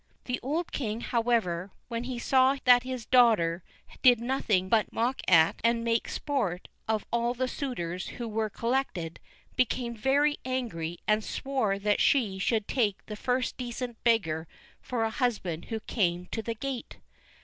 [0.25, 3.61] The old king, however, when he saw that his daughter
[4.01, 9.19] did nothing but mock at and make sport of all the suitors who were collected,
[9.55, 14.47] became very angry, and swore that she should take the first decent beggar
[14.81, 16.97] for a husband who came to the gate.